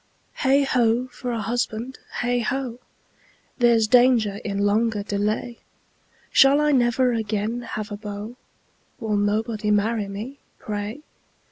[0.37, 1.09] Heigh ho!
[1.11, 1.99] for a husband!
[2.23, 2.79] Heigh ho!
[3.59, 5.59] There's danger in longer delay!
[6.31, 8.35] Shall I never again have a beau?
[8.99, 11.01] Will nobody marry me, pray!